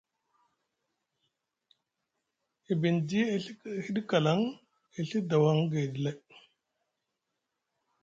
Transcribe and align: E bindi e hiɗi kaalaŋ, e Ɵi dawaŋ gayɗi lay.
E 2.71 2.73
bindi 2.81 3.19
e 3.33 3.35
hiɗi 3.83 4.01
kaalaŋ, 4.09 4.39
e 4.97 4.99
Ɵi 5.09 5.17
dawaŋ 5.29 5.57
gayɗi 5.71 5.99
lay. 6.05 6.17